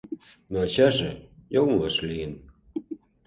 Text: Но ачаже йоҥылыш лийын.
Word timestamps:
Но 0.51 0.57
ачаже 0.65 1.11
йоҥылыш 1.53 1.95
лийын. 2.07 2.33